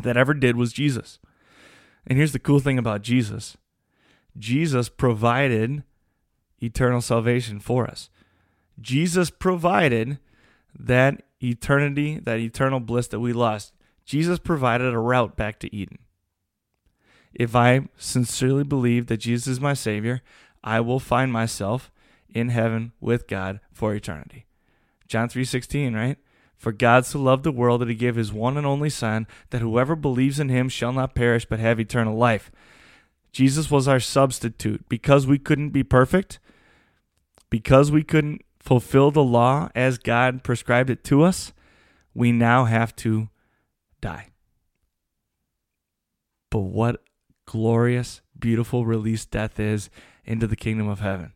that 0.00 0.16
ever 0.16 0.34
did 0.34 0.56
was 0.56 0.72
Jesus. 0.72 1.18
And 2.06 2.18
here's 2.18 2.32
the 2.32 2.38
cool 2.38 2.60
thing 2.60 2.78
about 2.78 3.02
Jesus. 3.02 3.56
Jesus 4.36 4.88
provided 4.88 5.84
eternal 6.64 7.00
salvation 7.00 7.60
for 7.60 7.86
us. 7.86 8.10
Jesus 8.80 9.30
provided 9.30 10.18
that 10.78 11.22
eternity, 11.42 12.18
that 12.18 12.38
eternal 12.38 12.80
bliss 12.80 13.08
that 13.08 13.20
we 13.20 13.32
lost. 13.32 13.72
Jesus 14.04 14.38
provided 14.38 14.92
a 14.92 14.98
route 14.98 15.36
back 15.36 15.58
to 15.60 15.74
Eden. 15.74 15.98
If 17.32 17.56
I 17.56 17.88
sincerely 17.96 18.64
believe 18.64 19.06
that 19.06 19.18
Jesus 19.18 19.46
is 19.46 19.60
my 19.60 19.74
Savior, 19.74 20.22
I 20.62 20.80
will 20.80 21.00
find 21.00 21.32
myself 21.32 21.90
in 22.28 22.48
heaven 22.48 22.92
with 23.00 23.26
God 23.26 23.60
for 23.72 23.94
eternity. 23.94 24.46
John 25.06 25.28
3:16, 25.28 25.94
right? 25.94 26.18
For 26.56 26.72
God 26.72 27.04
so 27.04 27.20
loved 27.20 27.44
the 27.44 27.52
world 27.52 27.80
that 27.82 27.88
he 27.88 27.94
gave 27.94 28.16
his 28.16 28.32
one 28.32 28.56
and 28.56 28.66
only 28.66 28.88
son 28.88 29.26
that 29.50 29.60
whoever 29.60 29.94
believes 29.94 30.40
in 30.40 30.48
him 30.48 30.68
shall 30.68 30.92
not 30.92 31.14
perish 31.14 31.44
but 31.44 31.60
have 31.60 31.78
eternal 31.78 32.16
life. 32.16 32.50
Jesus 33.32 33.70
was 33.70 33.86
our 33.86 34.00
substitute 34.00 34.88
because 34.88 35.26
we 35.26 35.38
couldn't 35.38 35.70
be 35.70 35.82
perfect, 35.82 36.38
because 37.54 37.92
we 37.92 38.02
couldn't 38.02 38.42
fulfill 38.58 39.12
the 39.12 39.22
law 39.22 39.68
as 39.76 39.96
God 39.96 40.42
prescribed 40.42 40.90
it 40.90 41.04
to 41.04 41.22
us, 41.22 41.52
we 42.12 42.32
now 42.32 42.64
have 42.64 42.96
to 42.96 43.28
die. 44.00 44.30
But 46.50 46.62
what 46.62 47.04
glorious, 47.46 48.22
beautiful 48.36 48.84
release 48.84 49.24
death 49.24 49.60
is 49.60 49.88
into 50.24 50.48
the 50.48 50.56
kingdom 50.56 50.88
of 50.88 50.98
heaven. 50.98 51.32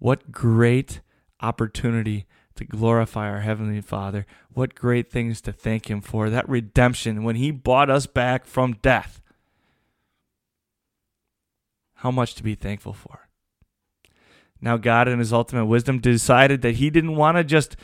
What 0.00 0.32
great 0.32 1.02
opportunity 1.40 2.26
to 2.56 2.64
glorify 2.64 3.30
our 3.30 3.42
Heavenly 3.42 3.80
Father. 3.80 4.26
What 4.52 4.74
great 4.74 5.08
things 5.08 5.40
to 5.42 5.52
thank 5.52 5.88
Him 5.88 6.00
for. 6.00 6.30
That 6.30 6.48
redemption 6.48 7.22
when 7.22 7.36
He 7.36 7.52
bought 7.52 7.90
us 7.90 8.06
back 8.06 8.44
from 8.44 8.72
death. 8.82 9.20
How 11.94 12.10
much 12.10 12.34
to 12.34 12.42
be 12.42 12.56
thankful 12.56 12.92
for. 12.92 13.25
Now, 14.60 14.76
God, 14.76 15.08
in 15.08 15.18
His 15.18 15.32
ultimate 15.32 15.66
wisdom, 15.66 15.98
decided 15.98 16.62
that 16.62 16.76
He 16.76 16.90
didn't 16.90 17.16
want 17.16 17.36
to 17.36 17.44
just 17.44 17.76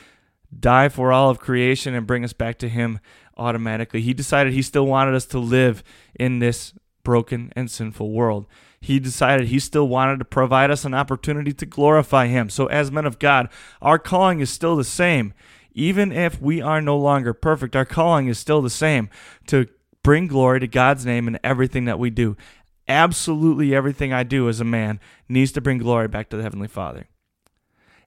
die 0.59 0.89
for 0.89 1.13
all 1.13 1.31
of 1.31 1.39
creation 1.39 1.95
and 1.95 2.07
bring 2.07 2.25
us 2.25 2.33
back 2.33 2.59
to 2.59 2.69
Him 2.69 3.01
automatically. 3.37 4.01
He 4.01 4.15
decided 4.15 4.53
He 4.53 4.63
still 4.63 4.87
wanted 4.87 5.15
us 5.15 5.27
to 5.27 5.39
live 5.39 5.83
in 6.15 6.39
this 6.39 6.75
broken 7.05 7.53
and 7.57 7.71
sinful 7.71 8.13
world 8.13 8.47
he 8.83 8.99
decided 8.99 9.47
he 9.47 9.61
still 9.61 9.87
wanted 9.87 10.19
to 10.19 10.25
provide 10.25 10.71
us 10.71 10.85
an 10.85 10.93
opportunity 10.93 11.53
to 11.53 11.65
glorify 11.65 12.27
him. 12.27 12.51
So, 12.51 12.67
as 12.67 12.91
men 12.91 13.07
of 13.07 13.21
God, 13.21 13.49
our 13.81 13.99
calling 13.99 14.41
is 14.41 14.51
still 14.51 14.75
the 14.75 14.85
same. 14.85 15.33
Even 15.73 16.11
if 16.11 16.43
we 16.43 16.61
are 16.61 16.83
no 16.83 16.99
longer 16.99 17.33
perfect, 17.33 17.77
our 17.77 17.85
calling 17.85 18.27
is 18.27 18.41
still 18.41 18.61
the 18.61 18.69
same 18.69 19.09
to 19.47 19.69
bring 20.03 20.27
glory 20.27 20.59
to 20.61 20.67
God's 20.67 21.07
name 21.07 21.29
in 21.29 21.39
everything 21.45 21.85
that 21.85 22.01
we 22.01 22.11
do. 22.11 22.37
Absolutely 22.89 23.75
everything 23.75 24.13
I 24.13 24.23
do 24.23 24.49
as 24.49 24.61
a 24.61 24.65
man 24.65 25.01
needs 25.29 25.53
to 25.53 25.61
bring 25.61 25.79
glory 25.79 26.09
back 26.09 26.29
to 26.31 26.37
the 26.37 26.43
Heavenly 26.43 26.69
Father. 26.69 27.07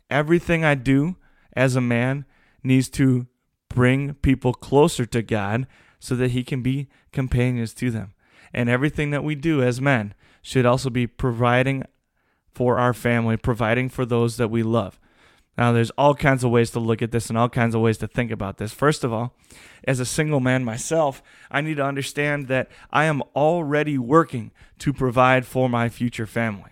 Everything 0.10 0.64
I 0.64 0.76
do 0.76 1.16
as 1.54 1.76
a 1.76 1.82
man 1.82 2.26
needs 2.64 2.90
to 2.90 3.28
bring 3.70 4.14
people 4.16 4.54
closer 4.54 5.06
to 5.06 5.22
God 5.22 5.68
so 6.00 6.16
that 6.16 6.32
He 6.32 6.44
can 6.44 6.62
be 6.62 6.88
companions 7.12 7.74
to 7.76 7.90
them. 7.90 8.14
And 8.54 8.70
everything 8.70 9.12
that 9.12 9.24
we 9.24 9.36
do 9.36 9.62
as 9.62 9.82
men 9.82 10.14
should 10.42 10.66
also 10.66 10.90
be 10.90 11.08
providing 11.08 11.84
for 12.54 12.78
our 12.78 12.94
family, 12.94 13.38
providing 13.38 13.90
for 13.90 14.06
those 14.06 14.38
that 14.38 14.50
we 14.50 14.64
love. 14.64 15.00
Now, 15.58 15.72
there's 15.72 15.92
all 15.92 16.16
kinds 16.16 16.44
of 16.44 16.52
ways 16.52 16.72
to 16.72 16.80
look 16.80 17.02
at 17.02 17.12
this 17.12 17.30
and 17.30 17.38
all 17.38 17.50
kinds 17.50 17.76
of 17.76 17.82
ways 17.82 17.98
to 18.00 18.08
think 18.08 18.32
about 18.32 18.58
this. 18.58 18.74
First 18.74 19.04
of 19.04 19.14
all, 19.14 19.34
as 19.86 20.00
a 20.00 20.06
single 20.06 20.40
man 20.40 20.66
myself, 20.66 21.24
I 21.50 21.62
need 21.62 21.78
to 21.78 21.86
understand 21.86 22.48
that 22.48 22.70
I 22.92 23.06
am 23.06 23.22
already 23.36 23.98
working 23.98 24.52
to 24.80 24.92
provide 24.92 25.46
for 25.46 25.70
my 25.70 25.88
future 25.88 26.26
family. 26.26 26.72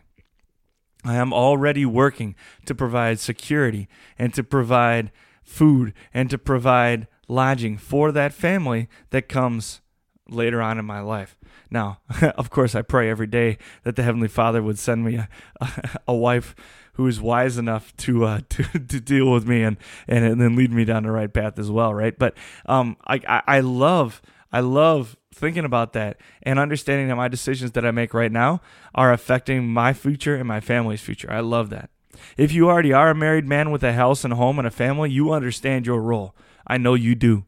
I 1.06 1.16
am 1.16 1.34
already 1.34 1.86
working 1.86 2.36
to 2.66 2.76
provide 2.76 3.20
security 3.20 3.88
and 4.18 4.34
to 4.34 4.44
provide 4.44 5.12
food 5.44 5.94
and 6.14 6.30
to 6.30 6.38
provide 6.38 7.08
lodging 7.28 7.78
for 7.78 8.12
that 8.12 8.34
family 8.34 8.88
that 9.10 9.30
comes 9.30 9.82
later 10.30 10.62
on 10.62 10.80
in 10.80 10.86
my 10.86 11.02
life. 11.02 11.38
Now, 11.70 12.00
of 12.38 12.50
course, 12.50 12.76
I 12.76 12.82
pray 12.82 13.10
every 13.10 13.28
day 13.28 13.58
that 13.84 13.96
the 13.96 14.04
Heavenly 14.04 14.28
Father 14.28 14.62
would 14.62 14.80
send 14.80 15.04
me 15.04 15.16
a, 15.16 15.30
a, 16.08 16.16
wife 16.16 16.56
who 16.94 17.08
is 17.08 17.20
wise 17.20 17.58
enough 17.58 17.96
to, 17.98 18.26
uh, 18.26 18.40
to 18.50 18.64
to 18.64 19.00
deal 19.00 19.32
with 19.32 19.48
me 19.48 19.64
and, 19.64 19.78
and 20.08 20.40
then 20.40 20.56
lead 20.56 20.72
me 20.72 20.86
down 20.86 21.04
the 21.04 21.12
right 21.12 21.34
path 21.34 21.58
as 21.60 21.70
well, 21.70 21.94
right? 21.94 22.18
But 22.18 22.36
um, 22.66 22.98
I, 23.06 23.20
I, 23.28 23.42
I 23.48 23.60
love 23.60 24.22
I 24.52 24.60
love 24.60 25.18
thinking 25.34 25.66
about 25.66 25.94
that 25.94 26.18
and 26.44 26.60
understanding 26.60 27.08
that 27.08 27.16
my 27.16 27.28
decisions 27.28 27.72
that 27.72 27.86
I 27.86 27.92
make 27.92 28.14
right 28.14 28.32
now 28.32 28.62
are 28.94 29.12
affecting 29.12 29.68
my 29.68 29.94
future 29.94 30.36
and 30.36 30.48
my 30.48 30.60
family's 30.60 31.02
future. 31.02 31.32
I 31.32 31.40
love 31.40 31.72
that. 31.72 31.90
If 32.38 32.52
you 32.52 32.70
already 32.70 32.94
are 32.94 33.10
a 33.10 33.16
married 33.16 33.48
man 33.48 33.72
with 33.72 33.84
a 33.84 33.94
house 33.94 34.24
and 34.24 34.34
home 34.34 34.60
and 34.60 34.68
a 34.68 34.72
family, 34.72 35.10
you 35.10 35.34
understand 35.34 35.88
your 35.88 36.02
role. 36.02 36.36
I 36.68 36.78
know 36.78 36.94
you 36.94 37.16
do 37.16 37.46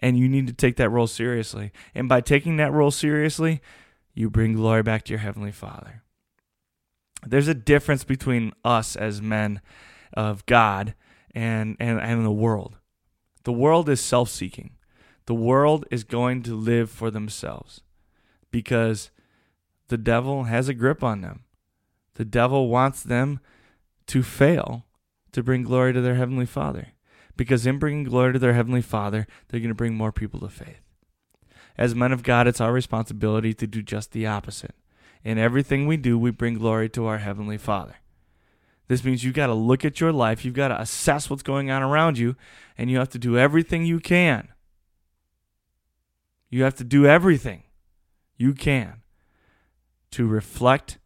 and 0.00 0.18
you 0.18 0.28
need 0.28 0.48
to 0.48 0.52
take 0.52 0.76
that 0.76 0.90
role 0.90 1.06
seriously. 1.06 1.70
And 1.94 2.08
by 2.08 2.20
taking 2.20 2.56
that 2.56 2.72
role 2.72 2.90
seriously, 2.90 3.60
you 4.12 4.28
bring 4.28 4.54
glory 4.54 4.82
back 4.82 5.04
to 5.04 5.10
your 5.10 5.20
Heavenly 5.20 5.52
Father. 5.52 6.02
There's 7.26 7.48
a 7.48 7.54
difference 7.54 8.04
between 8.04 8.52
us 8.64 8.96
as 8.96 9.20
men 9.20 9.60
of 10.12 10.44
God 10.46 10.94
and, 11.34 11.76
and, 11.78 12.00
and 12.00 12.24
the 12.24 12.30
world. 12.30 12.76
The 13.44 13.52
world 13.52 13.88
is 13.88 14.00
self 14.00 14.28
seeking, 14.28 14.76
the 15.26 15.34
world 15.34 15.84
is 15.90 16.04
going 16.04 16.42
to 16.44 16.54
live 16.54 16.90
for 16.90 17.10
themselves 17.10 17.82
because 18.50 19.10
the 19.88 19.98
devil 19.98 20.44
has 20.44 20.68
a 20.68 20.74
grip 20.74 21.02
on 21.02 21.20
them. 21.20 21.44
The 22.14 22.24
devil 22.24 22.68
wants 22.68 23.02
them 23.02 23.40
to 24.08 24.22
fail 24.22 24.86
to 25.32 25.42
bring 25.42 25.62
glory 25.62 25.92
to 25.92 26.00
their 26.00 26.16
Heavenly 26.16 26.46
Father 26.46 26.88
because 27.36 27.66
in 27.66 27.78
bringing 27.78 28.04
glory 28.04 28.32
to 28.32 28.38
their 28.38 28.54
Heavenly 28.54 28.82
Father, 28.82 29.26
they're 29.48 29.60
going 29.60 29.68
to 29.68 29.74
bring 29.74 29.94
more 29.94 30.12
people 30.12 30.40
to 30.40 30.48
faith. 30.48 30.82
As 31.78 31.94
men 31.94 32.12
of 32.12 32.22
God, 32.22 32.46
it's 32.46 32.60
our 32.60 32.72
responsibility 32.72 33.54
to 33.54 33.66
do 33.66 33.82
just 33.82 34.12
the 34.12 34.26
opposite. 34.26 34.74
In 35.24 35.38
everything 35.38 35.86
we 35.86 35.96
do, 35.96 36.18
we 36.18 36.30
bring 36.30 36.54
glory 36.54 36.88
to 36.90 37.06
our 37.06 37.18
Heavenly 37.18 37.58
Father. 37.58 37.96
This 38.88 39.04
means 39.04 39.22
you've 39.22 39.34
got 39.34 39.46
to 39.46 39.54
look 39.54 39.84
at 39.84 40.00
your 40.00 40.12
life, 40.12 40.44
you've 40.44 40.54
got 40.54 40.68
to 40.68 40.80
assess 40.80 41.30
what's 41.30 41.42
going 41.42 41.70
on 41.70 41.82
around 41.82 42.18
you, 42.18 42.34
and 42.76 42.90
you 42.90 42.98
have 42.98 43.10
to 43.10 43.18
do 43.18 43.38
everything 43.38 43.84
you 43.84 44.00
can. 44.00 44.48
You 46.48 46.64
have 46.64 46.74
to 46.76 46.84
do 46.84 47.06
everything 47.06 47.62
you 48.36 48.52
can 48.52 49.02
to 50.10 50.26
reflect 50.26 50.98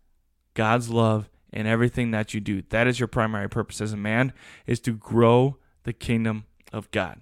God's 0.55 0.89
love 0.89 1.29
in 1.53 1.67
everything 1.67 2.11
that 2.13 2.33
you 2.33 2.41
do. 2.41 2.63
That 2.71 2.87
is 2.87 2.99
your 2.99 3.07
primary 3.07 3.49
purpose 3.49 3.81
as 3.81 3.93
a 3.93 3.99
man 3.99 4.33
is 4.67 4.81
to 4.81 4.93
grow 4.93 5.59
the 5.83 5.93
kingdom 5.93 6.45
of 6.73 6.91
God. 6.91 7.21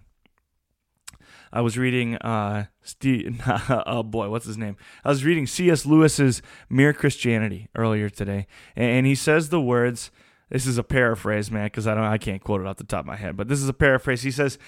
I 1.52 1.60
was 1.60 1.76
reading 1.76 2.16
uh 2.16 2.66
Steve 2.82 3.40
oh 3.86 4.02
boy, 4.02 4.28
what's 4.30 4.46
his 4.46 4.58
name? 4.58 4.76
I 5.04 5.10
was 5.10 5.24
reading 5.24 5.46
C.S. 5.46 5.84
Lewis's 5.84 6.42
Mere 6.70 6.92
Christianity 6.92 7.68
earlier 7.74 8.08
today, 8.08 8.46
and 8.74 9.06
he 9.06 9.14
says 9.14 9.48
the 9.48 9.60
words. 9.60 10.10
This 10.50 10.66
is 10.66 10.76
a 10.76 10.82
paraphrase, 10.82 11.50
man, 11.50 11.66
because 11.66 11.86
I 11.86 11.94
don't, 11.94 12.04
I 12.04 12.18
can't 12.18 12.42
quote 12.42 12.60
it 12.60 12.66
off 12.66 12.76
the 12.76 12.84
top 12.84 13.00
of 13.00 13.06
my 13.06 13.16
head, 13.16 13.38
but 13.38 13.48
this 13.48 13.60
is 13.62 13.68
a 13.68 13.74
paraphrase. 13.74 14.22
He 14.22 14.30
says, 14.30 14.58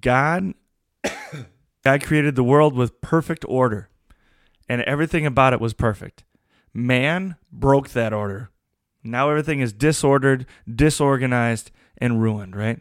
"God, 0.00 0.54
God 1.84 2.04
created 2.04 2.36
the 2.36 2.44
world 2.44 2.74
with 2.74 3.00
perfect 3.00 3.44
order, 3.48 3.88
and 4.68 4.82
everything 4.82 5.26
about 5.26 5.52
it 5.52 5.60
was 5.60 5.74
perfect. 5.74 6.24
Man 6.72 7.36
broke 7.52 7.90
that 7.90 8.12
order. 8.12 8.50
Now 9.02 9.28
everything 9.28 9.60
is 9.60 9.72
disordered, 9.72 10.46
disorganized, 10.72 11.70
and 11.98 12.22
ruined, 12.22 12.56
right? 12.56 12.80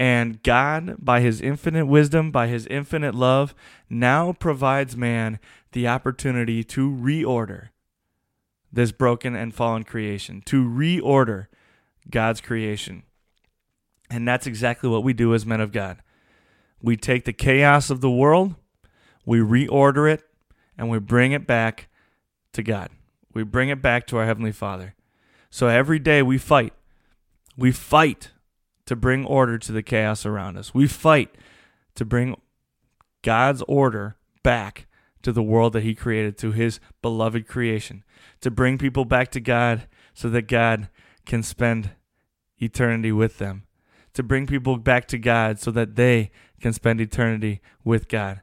And 0.00 0.42
God, 0.42 0.96
by 0.98 1.20
his 1.20 1.42
infinite 1.42 1.84
wisdom, 1.84 2.30
by 2.30 2.46
his 2.46 2.66
infinite 2.68 3.14
love, 3.14 3.54
now 3.90 4.32
provides 4.32 4.96
man 4.96 5.38
the 5.72 5.86
opportunity 5.86 6.64
to 6.64 6.90
reorder 6.90 7.68
this 8.72 8.92
broken 8.92 9.36
and 9.36 9.54
fallen 9.54 9.84
creation, 9.84 10.40
to 10.46 10.64
reorder 10.64 11.48
God's 12.08 12.40
creation. 12.40 13.02
And 14.08 14.26
that's 14.26 14.46
exactly 14.46 14.88
what 14.88 15.04
we 15.04 15.12
do 15.12 15.34
as 15.34 15.44
men 15.44 15.60
of 15.60 15.70
God. 15.70 15.98
We 16.80 16.96
take 16.96 17.26
the 17.26 17.34
chaos 17.34 17.90
of 17.90 18.00
the 18.00 18.10
world, 18.10 18.54
we 19.26 19.40
reorder 19.40 20.10
it, 20.10 20.22
and 20.78 20.88
we 20.88 20.98
bring 20.98 21.32
it 21.32 21.46
back 21.46 21.88
to 22.54 22.62
God. 22.62 22.88
We 23.34 23.42
bring 23.42 23.68
it 23.68 23.82
back 23.82 24.06
to 24.06 24.16
our 24.16 24.24
Heavenly 24.24 24.52
Father. 24.52 24.94
So 25.50 25.66
every 25.66 25.98
day 25.98 26.22
we 26.22 26.38
fight. 26.38 26.72
We 27.54 27.70
fight 27.70 28.30
to 28.90 28.96
bring 28.96 29.24
order 29.24 29.56
to 29.56 29.70
the 29.70 29.84
chaos 29.84 30.26
around 30.26 30.56
us. 30.56 30.74
We 30.74 30.88
fight 30.88 31.36
to 31.94 32.04
bring 32.04 32.34
God's 33.22 33.62
order 33.68 34.16
back 34.42 34.88
to 35.22 35.30
the 35.30 35.44
world 35.44 35.74
that 35.74 35.84
He 35.84 35.94
created, 35.94 36.36
to 36.38 36.50
His 36.50 36.80
beloved 37.00 37.46
creation, 37.46 38.02
to 38.40 38.50
bring 38.50 38.78
people 38.78 39.04
back 39.04 39.30
to 39.30 39.38
God 39.38 39.86
so 40.12 40.28
that 40.30 40.48
God 40.48 40.88
can 41.24 41.44
spend 41.44 41.90
eternity 42.58 43.12
with 43.12 43.38
them, 43.38 43.62
to 44.14 44.24
bring 44.24 44.48
people 44.48 44.76
back 44.76 45.06
to 45.06 45.18
God 45.18 45.60
so 45.60 45.70
that 45.70 45.94
they 45.94 46.32
can 46.60 46.72
spend 46.72 47.00
eternity 47.00 47.60
with 47.84 48.08
God, 48.08 48.40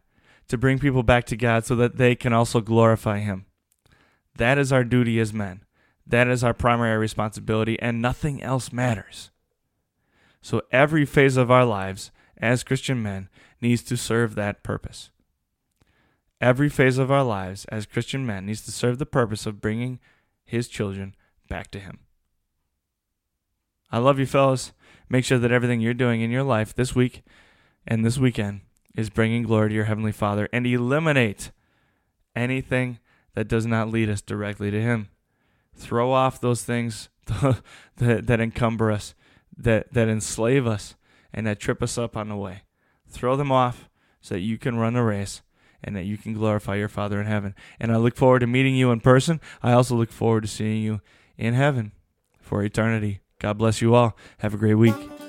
to 0.47 0.57
bring 0.57 0.79
people 0.79 1.03
back 1.03 1.25
to 1.25 1.35
God 1.35 1.65
so 1.65 1.75
that 1.75 1.97
they 1.97 2.15
can 2.15 2.31
also 2.31 2.61
glorify 2.61 3.19
Him. 3.19 3.47
That 4.37 4.57
is 4.57 4.71
our 4.71 4.85
duty 4.85 5.19
as 5.19 5.33
men. 5.33 5.65
That 6.05 6.29
is 6.29 6.41
our 6.41 6.53
primary 6.53 6.97
responsibility, 6.97 7.77
and 7.81 8.01
nothing 8.01 8.41
else 8.41 8.71
matters. 8.71 9.29
So 10.41 10.61
every 10.71 11.05
phase 11.05 11.37
of 11.37 11.51
our 11.51 11.65
lives 11.65 12.11
as 12.37 12.63
Christian 12.63 13.01
men 13.01 13.29
needs 13.61 13.83
to 13.83 13.97
serve 13.97 14.35
that 14.35 14.63
purpose. 14.63 15.09
Every 16.39 16.69
phase 16.69 16.97
of 16.97 17.11
our 17.11 17.23
lives 17.23 17.65
as 17.65 17.85
Christian 17.85 18.25
men 18.25 18.45
needs 18.45 18.61
to 18.65 18.71
serve 18.71 18.99
the 18.99 19.05
purpose 19.05 19.45
of 19.45 19.59
bringing 19.61 19.99
his 20.45 20.67
children 20.67 21.15
back 21.49 21.71
to 21.71 21.79
him. 21.79 21.99
I 23.91 23.97
love 23.99 24.19
you, 24.19 24.25
fellas. 24.25 24.73
Make 25.09 25.25
sure 25.25 25.39
that 25.39 25.51
everything 25.51 25.81
you're 25.81 25.93
doing 25.93 26.21
in 26.21 26.31
your 26.31 26.43
life 26.43 26.75
this 26.75 26.93
week 26.93 27.23
and 27.87 28.05
this 28.05 28.17
weekend 28.17 28.61
is 28.95 29.09
bringing 29.09 29.43
glory 29.43 29.69
to 29.69 29.75
your 29.75 29.85
Heavenly 29.85 30.11
Father 30.11 30.49
and 30.51 30.67
eliminate 30.67 31.51
anything 32.35 32.99
that 33.33 33.47
does 33.47 33.65
not 33.65 33.89
lead 33.89 34.09
us 34.09 34.21
directly 34.21 34.69
to 34.71 34.81
Him. 34.81 35.07
Throw 35.75 36.11
off 36.11 36.41
those 36.41 36.63
things 36.63 37.09
that, 37.25 38.27
that 38.27 38.41
encumber 38.41 38.91
us, 38.91 39.15
that, 39.55 39.93
that 39.93 40.09
enslave 40.09 40.65
us, 40.67 40.95
and 41.33 41.45
that 41.45 41.59
trip 41.59 41.83
us 41.83 41.97
up 41.97 42.17
on 42.17 42.29
the 42.29 42.35
way. 42.35 42.63
Throw 43.07 43.35
them 43.35 43.51
off 43.51 43.89
so 44.21 44.35
that 44.35 44.41
you 44.41 44.57
can 44.57 44.77
run 44.77 44.93
the 44.93 45.03
race 45.03 45.41
and 45.83 45.95
that 45.95 46.05
you 46.05 46.17
can 46.17 46.33
glorify 46.33 46.75
your 46.75 46.89
Father 46.89 47.21
in 47.21 47.27
heaven. 47.27 47.55
And 47.79 47.91
I 47.91 47.97
look 47.97 48.15
forward 48.15 48.39
to 48.39 48.47
meeting 48.47 48.75
you 48.75 48.91
in 48.91 48.99
person. 48.99 49.39
I 49.61 49.73
also 49.73 49.95
look 49.95 50.11
forward 50.11 50.41
to 50.41 50.47
seeing 50.47 50.81
you 50.81 51.01
in 51.37 51.53
heaven 51.53 51.91
for 52.41 52.63
eternity. 52.63 53.21
God 53.39 53.57
bless 53.57 53.81
you 53.81 53.93
all. 53.93 54.17
Have 54.39 54.53
a 54.53 54.57
great 54.57 54.75
week. 54.75 55.26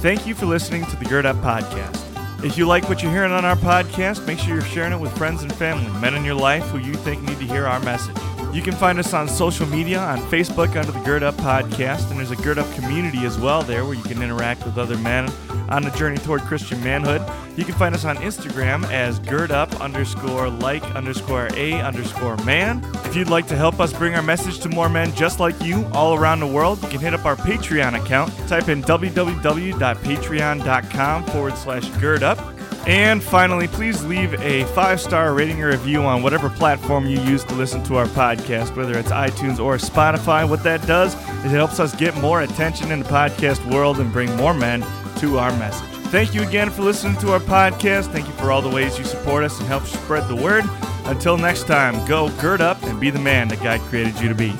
Thank 0.00 0.28
you 0.28 0.34
for 0.36 0.46
listening 0.46 0.86
to 0.86 0.96
the 0.96 1.06
Gird 1.06 1.26
Up 1.26 1.34
Podcast. 1.38 2.44
If 2.44 2.56
you 2.56 2.68
like 2.68 2.88
what 2.88 3.02
you're 3.02 3.10
hearing 3.10 3.32
on 3.32 3.44
our 3.44 3.56
podcast, 3.56 4.24
make 4.28 4.38
sure 4.38 4.54
you're 4.54 4.62
sharing 4.62 4.92
it 4.92 5.00
with 5.00 5.16
friends 5.18 5.42
and 5.42 5.52
family, 5.52 5.90
men 6.00 6.14
in 6.14 6.24
your 6.24 6.36
life 6.36 6.62
who 6.66 6.78
you 6.78 6.94
think 6.94 7.20
need 7.22 7.40
to 7.40 7.44
hear 7.44 7.66
our 7.66 7.80
message. 7.80 8.16
You 8.54 8.62
can 8.62 8.74
find 8.74 9.00
us 9.00 9.12
on 9.12 9.26
social 9.26 9.66
media 9.66 9.98
on 9.98 10.18
Facebook 10.30 10.76
under 10.76 10.92
the 10.92 11.00
Gird 11.00 11.24
Up 11.24 11.34
Podcast, 11.34 12.10
and 12.10 12.20
there's 12.20 12.30
a 12.30 12.36
Gird 12.36 12.58
Up 12.58 12.72
community 12.76 13.26
as 13.26 13.40
well 13.40 13.62
there 13.62 13.84
where 13.84 13.94
you 13.94 14.02
can 14.04 14.22
interact 14.22 14.64
with 14.64 14.78
other 14.78 14.96
men 14.98 15.28
on 15.68 15.82
the 15.82 15.90
journey 15.90 16.18
toward 16.18 16.42
Christian 16.42 16.80
manhood. 16.84 17.20
You 17.58 17.64
can 17.64 17.74
find 17.74 17.92
us 17.92 18.04
on 18.04 18.16
Instagram 18.18 18.88
as 18.88 19.18
Gird 19.18 19.50
Up 19.50 19.80
underscore 19.80 20.48
like 20.48 20.84
underscore 20.94 21.48
a 21.56 21.72
underscore 21.80 22.36
man. 22.44 22.88
If 23.04 23.16
you'd 23.16 23.30
like 23.30 23.48
to 23.48 23.56
help 23.56 23.80
us 23.80 23.92
bring 23.92 24.14
our 24.14 24.22
message 24.22 24.60
to 24.60 24.68
more 24.68 24.88
men 24.88 25.12
just 25.16 25.40
like 25.40 25.60
you 25.60 25.84
all 25.86 26.14
around 26.14 26.38
the 26.38 26.46
world, 26.46 26.80
you 26.84 26.88
can 26.88 27.00
hit 27.00 27.14
up 27.14 27.24
our 27.24 27.34
Patreon 27.34 28.00
account. 28.00 28.32
Type 28.46 28.68
in 28.68 28.80
www.patreon.com 28.84 31.24
forward 31.24 31.56
slash 31.56 31.88
girdup. 31.88 32.38
And 32.86 33.20
finally, 33.20 33.66
please 33.66 34.04
leave 34.04 34.40
a 34.40 34.62
five 34.66 35.00
star 35.00 35.34
rating 35.34 35.60
or 35.60 35.70
review 35.70 36.02
on 36.02 36.22
whatever 36.22 36.48
platform 36.48 37.06
you 37.06 37.18
use 37.22 37.42
to 37.42 37.56
listen 37.56 37.82
to 37.84 37.96
our 37.96 38.06
podcast, 38.06 38.76
whether 38.76 38.96
it's 38.96 39.10
iTunes 39.10 39.58
or 39.58 39.78
Spotify. 39.78 40.48
What 40.48 40.62
that 40.62 40.86
does 40.86 41.16
is 41.44 41.46
it 41.46 41.56
helps 41.56 41.80
us 41.80 41.92
get 41.96 42.16
more 42.18 42.42
attention 42.42 42.92
in 42.92 43.00
the 43.00 43.08
podcast 43.08 43.68
world 43.68 43.98
and 43.98 44.12
bring 44.12 44.32
more 44.36 44.54
men 44.54 44.86
to 45.16 45.40
our 45.40 45.50
message. 45.58 45.97
Thank 46.10 46.32
you 46.34 46.42
again 46.42 46.70
for 46.70 46.82
listening 46.82 47.18
to 47.18 47.32
our 47.32 47.38
podcast. 47.38 48.10
Thank 48.12 48.26
you 48.26 48.32
for 48.34 48.50
all 48.50 48.62
the 48.62 48.70
ways 48.70 48.98
you 48.98 49.04
support 49.04 49.44
us 49.44 49.58
and 49.58 49.68
help 49.68 49.84
spread 49.84 50.26
the 50.26 50.34
word. 50.34 50.64
Until 51.04 51.36
next 51.36 51.66
time, 51.66 52.06
go 52.08 52.30
gird 52.40 52.62
up 52.62 52.82
and 52.84 52.98
be 52.98 53.10
the 53.10 53.18
man 53.18 53.48
that 53.48 53.62
God 53.62 53.80
created 53.82 54.18
you 54.18 54.28
to 54.30 54.34
be. 54.34 54.54